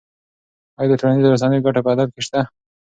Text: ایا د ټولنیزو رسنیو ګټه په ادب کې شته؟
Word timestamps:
ایا 0.79 0.89
د 0.89 0.93
ټولنیزو 0.99 1.33
رسنیو 1.33 1.63
ګټه 1.65 1.79
په 1.83 1.89
ادب 1.93 2.07
کې 2.15 2.21
شته؟ 2.27 2.39